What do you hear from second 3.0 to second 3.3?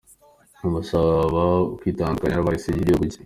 cye.